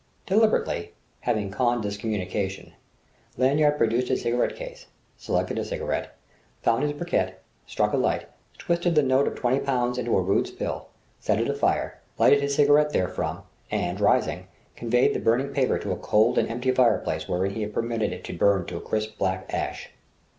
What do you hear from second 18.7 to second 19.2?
a crisp